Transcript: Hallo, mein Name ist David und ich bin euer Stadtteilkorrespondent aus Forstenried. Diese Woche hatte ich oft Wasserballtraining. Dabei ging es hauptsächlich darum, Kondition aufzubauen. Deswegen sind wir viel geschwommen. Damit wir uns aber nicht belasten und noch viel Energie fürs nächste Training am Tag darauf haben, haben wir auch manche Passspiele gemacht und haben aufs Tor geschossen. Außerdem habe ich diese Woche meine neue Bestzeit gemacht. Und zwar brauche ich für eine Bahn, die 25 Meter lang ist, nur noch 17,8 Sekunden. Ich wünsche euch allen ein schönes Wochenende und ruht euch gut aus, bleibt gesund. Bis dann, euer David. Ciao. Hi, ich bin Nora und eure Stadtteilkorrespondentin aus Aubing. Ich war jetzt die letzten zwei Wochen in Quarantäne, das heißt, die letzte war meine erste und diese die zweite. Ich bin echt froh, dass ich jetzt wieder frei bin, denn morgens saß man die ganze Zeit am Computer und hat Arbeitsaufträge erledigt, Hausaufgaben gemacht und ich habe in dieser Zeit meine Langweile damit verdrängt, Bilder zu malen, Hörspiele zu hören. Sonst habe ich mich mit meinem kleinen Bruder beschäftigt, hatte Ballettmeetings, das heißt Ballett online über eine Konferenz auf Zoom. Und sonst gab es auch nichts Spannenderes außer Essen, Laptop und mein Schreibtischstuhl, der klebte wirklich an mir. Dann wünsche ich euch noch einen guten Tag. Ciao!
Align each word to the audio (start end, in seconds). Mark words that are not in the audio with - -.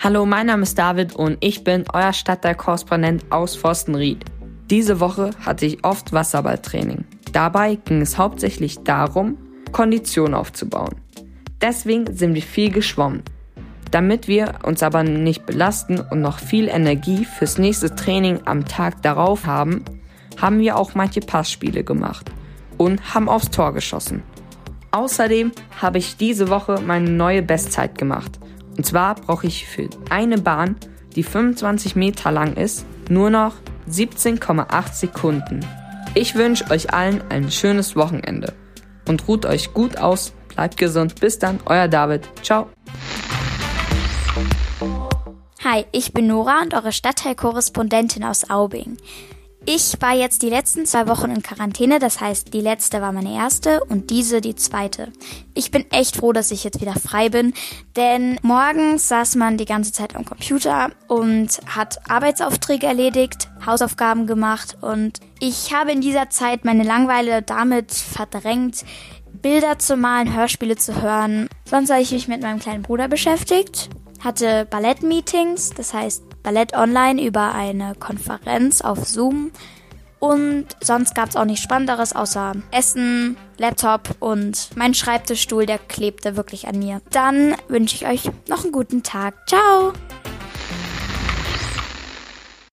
Hallo, 0.00 0.24
mein 0.26 0.46
Name 0.46 0.62
ist 0.62 0.78
David 0.78 1.16
und 1.16 1.38
ich 1.40 1.64
bin 1.64 1.82
euer 1.92 2.12
Stadtteilkorrespondent 2.12 3.32
aus 3.32 3.56
Forstenried. 3.56 4.24
Diese 4.70 5.00
Woche 5.00 5.30
hatte 5.44 5.66
ich 5.66 5.84
oft 5.84 6.12
Wasserballtraining. 6.12 7.04
Dabei 7.32 7.74
ging 7.74 8.00
es 8.00 8.16
hauptsächlich 8.16 8.78
darum, 8.84 9.36
Kondition 9.72 10.34
aufzubauen. 10.34 10.94
Deswegen 11.60 12.14
sind 12.16 12.34
wir 12.34 12.42
viel 12.42 12.70
geschwommen. 12.70 13.24
Damit 13.90 14.28
wir 14.28 14.60
uns 14.62 14.84
aber 14.84 15.02
nicht 15.02 15.46
belasten 15.46 15.98
und 15.98 16.20
noch 16.20 16.38
viel 16.38 16.68
Energie 16.68 17.24
fürs 17.24 17.58
nächste 17.58 17.92
Training 17.92 18.42
am 18.44 18.66
Tag 18.66 19.02
darauf 19.02 19.46
haben, 19.46 19.84
haben 20.40 20.60
wir 20.60 20.76
auch 20.76 20.94
manche 20.94 21.20
Passspiele 21.20 21.82
gemacht 21.82 22.30
und 22.76 23.14
haben 23.14 23.28
aufs 23.28 23.50
Tor 23.50 23.74
geschossen. 23.74 24.22
Außerdem 24.92 25.50
habe 25.82 25.98
ich 25.98 26.16
diese 26.16 26.50
Woche 26.50 26.80
meine 26.86 27.10
neue 27.10 27.42
Bestzeit 27.42 27.98
gemacht. 27.98 28.38
Und 28.78 28.84
zwar 28.84 29.16
brauche 29.16 29.48
ich 29.48 29.66
für 29.66 29.90
eine 30.08 30.38
Bahn, 30.38 30.76
die 31.16 31.24
25 31.24 31.96
Meter 31.96 32.30
lang 32.30 32.54
ist, 32.54 32.86
nur 33.10 33.28
noch 33.28 33.54
17,8 33.90 34.92
Sekunden. 34.92 35.60
Ich 36.14 36.36
wünsche 36.36 36.70
euch 36.70 36.94
allen 36.94 37.20
ein 37.28 37.50
schönes 37.50 37.96
Wochenende 37.96 38.54
und 39.08 39.26
ruht 39.26 39.46
euch 39.46 39.74
gut 39.74 39.98
aus, 39.98 40.32
bleibt 40.54 40.76
gesund. 40.76 41.20
Bis 41.20 41.40
dann, 41.40 41.58
euer 41.66 41.88
David. 41.88 42.28
Ciao. 42.42 42.68
Hi, 45.64 45.84
ich 45.90 46.12
bin 46.12 46.28
Nora 46.28 46.62
und 46.62 46.72
eure 46.72 46.92
Stadtteilkorrespondentin 46.92 48.22
aus 48.22 48.48
Aubing. 48.48 48.96
Ich 49.70 50.00
war 50.00 50.14
jetzt 50.14 50.40
die 50.40 50.48
letzten 50.48 50.86
zwei 50.86 51.06
Wochen 51.08 51.30
in 51.30 51.42
Quarantäne, 51.42 51.98
das 51.98 52.22
heißt, 52.22 52.54
die 52.54 52.62
letzte 52.62 53.02
war 53.02 53.12
meine 53.12 53.36
erste 53.36 53.84
und 53.84 54.08
diese 54.08 54.40
die 54.40 54.54
zweite. 54.54 55.12
Ich 55.52 55.70
bin 55.70 55.84
echt 55.90 56.16
froh, 56.16 56.32
dass 56.32 56.50
ich 56.50 56.64
jetzt 56.64 56.80
wieder 56.80 56.94
frei 56.94 57.28
bin, 57.28 57.52
denn 57.94 58.38
morgens 58.40 59.08
saß 59.08 59.34
man 59.34 59.58
die 59.58 59.66
ganze 59.66 59.92
Zeit 59.92 60.16
am 60.16 60.24
Computer 60.24 60.90
und 61.06 61.48
hat 61.66 61.98
Arbeitsaufträge 62.08 62.86
erledigt, 62.86 63.50
Hausaufgaben 63.66 64.26
gemacht 64.26 64.78
und 64.80 65.20
ich 65.38 65.74
habe 65.74 65.92
in 65.92 66.00
dieser 66.00 66.30
Zeit 66.30 66.64
meine 66.64 66.82
Langweile 66.82 67.42
damit 67.42 67.92
verdrängt, 67.92 68.86
Bilder 69.42 69.78
zu 69.78 69.98
malen, 69.98 70.34
Hörspiele 70.34 70.76
zu 70.76 71.02
hören. 71.02 71.46
Sonst 71.66 71.90
habe 71.90 72.00
ich 72.00 72.12
mich 72.12 72.26
mit 72.26 72.40
meinem 72.40 72.58
kleinen 72.58 72.84
Bruder 72.84 73.06
beschäftigt, 73.06 73.90
hatte 74.24 74.64
Ballettmeetings, 74.70 75.74
das 75.76 75.92
heißt 75.92 76.27
Ballett 76.48 76.72
online 76.72 77.22
über 77.22 77.54
eine 77.54 77.94
Konferenz 77.94 78.80
auf 78.80 79.04
Zoom. 79.04 79.50
Und 80.18 80.64
sonst 80.80 81.14
gab 81.14 81.28
es 81.28 81.36
auch 81.36 81.44
nichts 81.44 81.62
Spannenderes 81.62 82.16
außer 82.16 82.54
Essen, 82.70 83.36
Laptop 83.58 84.16
und 84.18 84.70
mein 84.74 84.94
Schreibtischstuhl, 84.94 85.66
der 85.66 85.76
klebte 85.78 86.38
wirklich 86.38 86.66
an 86.66 86.78
mir. 86.78 87.02
Dann 87.10 87.54
wünsche 87.68 87.96
ich 87.96 88.06
euch 88.06 88.32
noch 88.48 88.64
einen 88.64 88.72
guten 88.72 89.02
Tag. 89.02 89.46
Ciao! 89.46 89.92